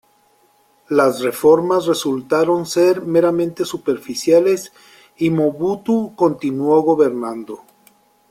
[0.89, 4.73] Las reformas resultaron ser meramente superficiales
[5.17, 7.61] y Mobutu continuó gobernando.